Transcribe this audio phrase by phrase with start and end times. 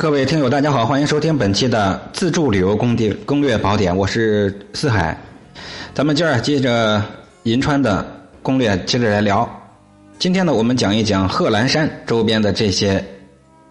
[0.00, 5.14] 各位听友，大家好，欢迎收听本期的自助旅游攻略攻略宝典，我是四海。
[5.92, 7.04] 咱们今儿接着
[7.42, 8.02] 银川的
[8.42, 9.46] 攻略接着来聊。
[10.18, 13.04] 今天呢，我们讲一讲贺兰山周边的这些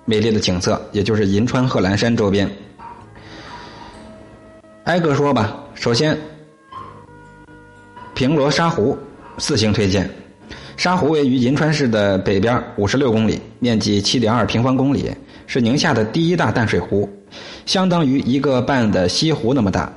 [0.05, 2.47] 美丽的景色，也就是银川贺兰山周边。
[4.83, 5.57] 挨个说吧。
[5.73, 6.15] 首先，
[8.13, 8.95] 平罗沙湖
[9.39, 10.07] 四星推荐。
[10.79, 15.13] 沙湖位于银川市的北边五十六公里，面积七点二平方公里，
[15.45, 17.09] 是宁夏的第一大淡水湖，
[17.65, 19.91] 相当于一个半的西湖那么大。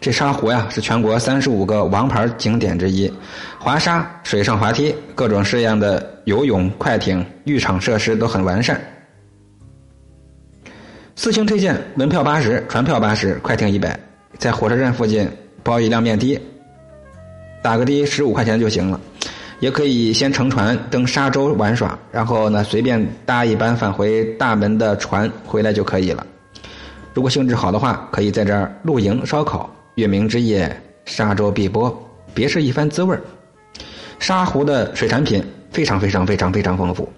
[0.00, 3.12] 这沙湖呀，是全国三十五个王牌景点之一，
[3.58, 8.80] 滑沙、水上滑梯、各种式样的游泳、快艇、浴场设施都很完善。
[11.16, 13.98] 四星推荐，门票八十，船票八十，快艇一百，
[14.38, 15.28] 在火车站附近
[15.64, 16.40] 包一辆面的，
[17.60, 19.00] 打个的十五块钱就行了。
[19.60, 26.24] 也可以先乘船登沙洲玩耍，然后呢随便搭一班返回大门的船回来就可以了。
[27.12, 31.92] 如果兴致好的话，可以在这儿露营烧烤，月明之夜沙洲碧波，
[32.32, 33.20] 别是一番滋味儿
[34.20, 37.08] 沙湖的水产品非常非常非常非常丰富，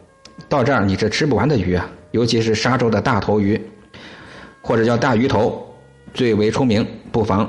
[0.49, 3.61] 到这儿你是吃不完的鱼啊，尤其是沙洲的大头鱼，
[4.63, 5.63] 或者叫大鱼头，
[6.15, 7.47] 最为出名，不妨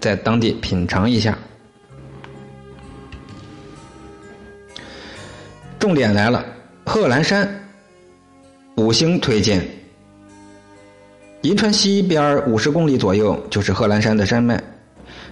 [0.00, 1.38] 在当地品尝一下。
[5.82, 6.46] 重点来了，
[6.86, 7.60] 贺兰山
[8.76, 9.60] 五星推荐。
[11.40, 14.62] 银川西边五十公里左右就是贺兰山的山脉，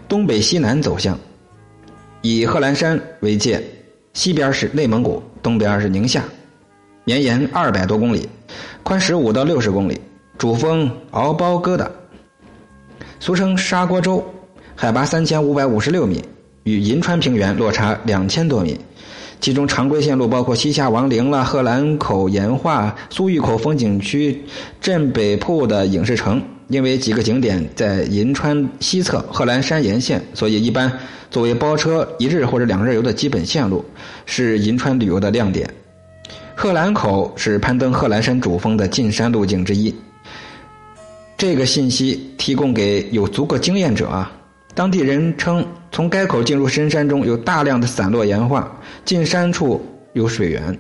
[0.08, 1.16] 东北西南走向，
[2.22, 3.62] 以贺兰山为界，
[4.12, 6.24] 西边是内蒙古，东边是宁夏，
[7.04, 8.28] 绵延二百多公里，
[8.82, 10.00] 宽十五到六十公里，
[10.36, 11.88] 主峰敖包疙瘩，
[13.20, 14.24] 俗称砂锅洲，
[14.74, 16.20] 海拔三千五百五十六米，
[16.64, 18.76] 与银川平原落差两千多米。
[19.40, 24.40] 其中常规线路包括西夏王陵了、贺兰口岩画、苏峪口风景区、
[24.80, 26.42] 镇北铺的影视城。
[26.68, 30.92] 因为几个景点在银川西侧贺兰山沿线，所以一般
[31.28, 33.84] 作为包车一日或者两日游的基本线路，
[34.24, 35.68] 是银川旅游的亮点。
[36.54, 39.92] 贺兰口是攀登贺兰山主峰的进山路径之一。
[41.36, 44.30] 这个信息提供给有足够经验者啊。
[44.72, 50.78] 当地人称，从该口进入深山中有大量的散落岩画，进山处有水源。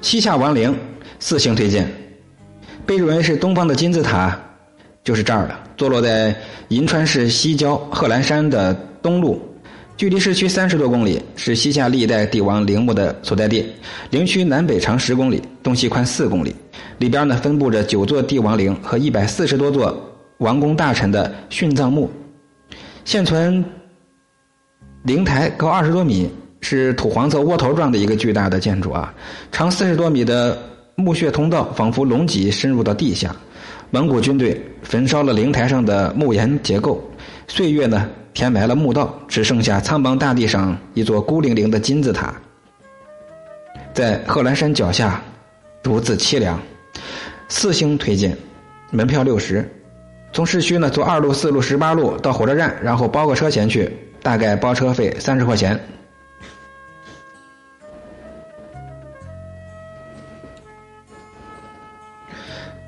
[0.00, 0.74] 西夏王陵
[1.18, 2.09] 四星推荐。
[2.90, 4.36] 被认为是东方的金字塔，
[5.04, 5.60] 就是这儿了。
[5.76, 6.34] 坐落在
[6.70, 9.38] 银川市西郊贺兰山的东麓，
[9.96, 13.64] 距离市区三十多公里，是西夏历代帝王陵墓的所在地。
[14.10, 16.52] 陵区南北长十公里，东西宽四公里，
[16.98, 19.96] 里边呢分布着九座帝王陵和一百四十多座
[20.38, 22.10] 王公大臣的殉葬墓。
[23.04, 23.64] 现存
[25.04, 26.28] 灵台高二十多米，
[26.60, 29.14] 是土黄色窝头状的一个巨大的建筑啊，
[29.52, 30.60] 长四十多米的。
[31.00, 33.34] 墓穴通道仿佛龙脊深入到地下，
[33.90, 37.02] 蒙古军队焚烧了灵台上的墓岩结构，
[37.48, 42.34] 岁月呢填埋了墓道，只剩下苍茫大地上一座孤零零的金字塔。
[43.92, 45.20] 在贺兰山脚下，
[45.82, 46.60] 独自凄凉。
[47.48, 48.36] 四星推荐，
[48.92, 49.68] 门票六十，
[50.32, 53.90] 从市区呢坐二路、四路、十八路到火车站，然后包个车前去，
[54.22, 55.78] 大概包车费三十块钱。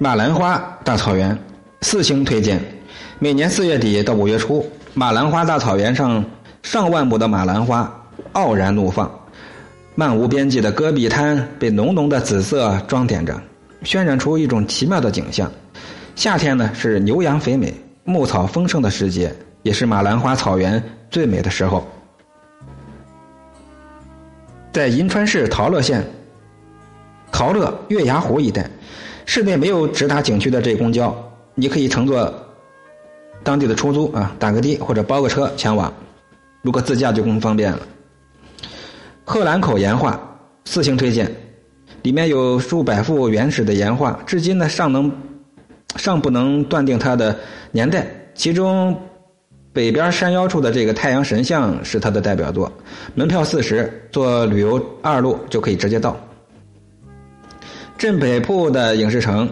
[0.02, 1.38] 马兰花大草原，
[1.82, 2.60] 四星推荐。
[3.20, 6.24] 每年四月底到五月初，马兰花大草原上
[6.60, 7.88] 上万亩的马兰花
[8.32, 9.08] 傲然怒放，
[9.94, 13.40] 漫无边际的戈壁滩被浓浓的紫色装点着，
[13.84, 15.48] 渲染出一种奇妙的景象。
[16.16, 19.32] 夏天呢是牛羊肥美、牧草丰盛的时节，
[19.62, 20.82] 也是马兰花草原
[21.12, 21.86] 最美的时候。
[24.72, 26.04] 在银川市陶乐县
[27.42, 28.70] 陶乐月牙湖一带。
[29.26, 31.12] 市内没有直达景区的这公交，
[31.56, 32.32] 你可以乘坐
[33.42, 35.92] 当地的出租啊，打个的或者包个车前往。
[36.62, 37.80] 如果自驾就更方便了。
[39.24, 40.20] 贺兰口岩画
[40.66, 41.28] 四星推荐，
[42.02, 45.10] 里面有数百幅原始的岩画，至今呢尚能
[45.96, 47.36] 尚不能断定它的
[47.72, 48.06] 年代。
[48.36, 48.96] 其中
[49.72, 52.70] 北边山腰处的这个太阳神像是它的代表作。
[53.16, 56.16] 门票四十，坐旅游二路就可以直接到。
[57.96, 59.48] 镇北铺的影视城，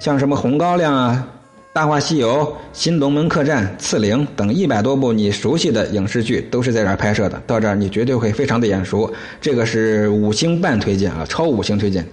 [0.00, 1.28] 像什么红高粱啊、
[1.72, 2.40] 大话西游》
[2.72, 7.40] 《新龙门客栈》《刺陵》等一百多部你熟悉的影视剧都是在这儿拍摄的。
[7.46, 9.12] 到这儿你绝对会非常的眼熟。
[9.40, 12.04] 这个是五星半推荐啊，超五星推荐。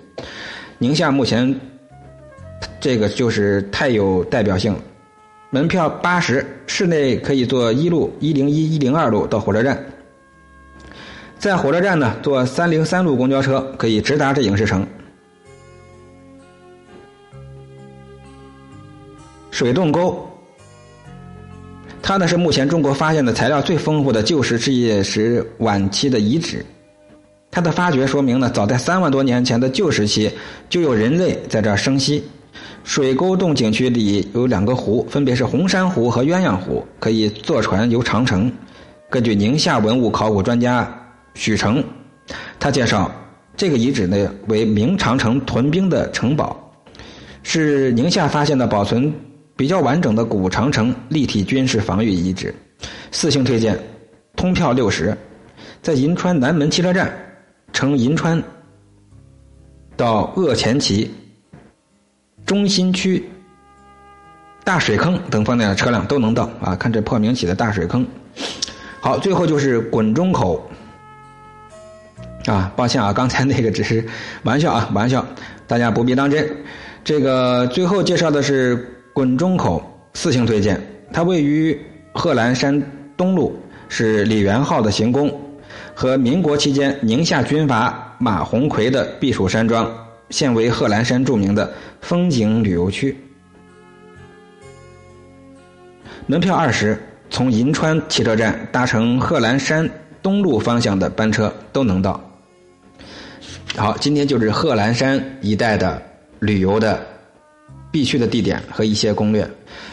[0.78, 1.60] 宁夏目前
[2.80, 4.80] 这个就是太有代表性了。
[5.50, 9.84] 门票八十，室内可以坐一路一零一一零二路到火车站，
[11.40, 14.86] 在火车站呢坐三零三路公交车可以直达这影视城。
[19.50, 20.30] 水洞沟，
[22.02, 26.66] 它呢是目前中国发现的材料最丰富的旧石器时晚期的遗址。
[27.50, 30.30] 它的发掘说明呢，早在三万多年前的旧时期
[30.70, 32.22] 就有人类在这儿生息。
[32.84, 38.52] 水沟洞景区里有两个湖，分别是红珊瑚和鸳鸯湖，可以坐船游长城。
[39.10, 40.88] 根据宁夏文物考古专家
[41.34, 41.84] 许成，
[42.60, 43.12] 他介绍，
[43.58, 46.58] 这个遗址呢为明长城屯兵的城堡，
[47.44, 49.14] 是宁夏发现的保存。
[49.56, 52.56] 比较完整的古长城立体军事防御遗址，
[53.12, 53.78] 四星推荐，
[54.38, 55.14] 通票六十，
[55.82, 57.12] 在银川南门汽车站，
[57.74, 58.42] 乘银川
[59.98, 61.14] 到鄂前旗、
[62.46, 63.22] 中心区、
[64.64, 66.74] 大水坑等方面的车辆都能到啊！
[66.74, 68.08] 看这破名起的大水坑。
[69.02, 70.72] 好，最后就是滚中口
[72.50, 74.04] 啊，抱歉啊，刚才那个只是
[74.44, 75.26] 玩笑啊，玩笑，
[75.68, 76.50] 大家不必当真。
[77.04, 78.96] 这个最后介绍的是。
[79.12, 80.80] 滚中口四星推荐，
[81.12, 81.78] 它位于
[82.14, 82.82] 贺兰山
[83.18, 83.54] 东路，
[83.90, 85.30] 是李元昊的行宫
[85.94, 89.92] 和民国期间宁夏军阀马鸿逵的避暑山庄，
[90.30, 93.18] 现为贺兰山著名的风景旅游区。
[96.26, 96.98] 门票二十，
[97.30, 99.90] 从银川汽车站搭乘贺兰山
[100.22, 102.29] 东路方向的班车都能到。
[103.80, 106.02] 好，今天就是贺兰山一带的
[106.40, 107.00] 旅游的。
[107.92, 109.50] 必去的地点和一些攻略。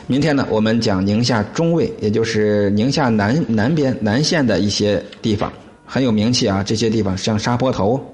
[0.09, 5.51] 明天呢，我们讲宁夏中卫，也就是宁夏南南边南线的一些地方，
[5.87, 6.65] 很有名气啊。
[6.65, 8.05] 这些地方像沙坡头、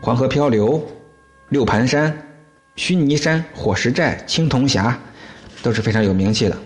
[0.00, 0.80] 黄河漂流、
[1.48, 2.16] 六盘山、
[2.76, 4.98] 须弥山、火石寨、青铜峡，
[5.64, 6.56] 都是非常有名气的。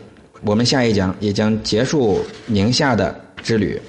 [0.43, 3.81] 我们下一讲也将结束宁夏的之旅，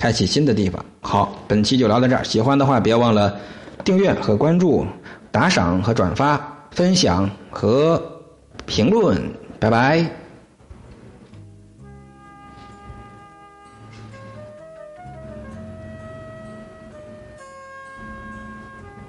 [0.00, 0.84] 开启新的地方。
[1.00, 2.24] 好，本期就聊到这儿。
[2.24, 3.38] 喜欢的话，别忘了
[3.84, 4.84] 订阅和关注、
[5.30, 6.40] 打赏和转发。
[6.72, 8.00] 分享和
[8.64, 9.20] 评论，
[9.58, 10.19] 拜拜。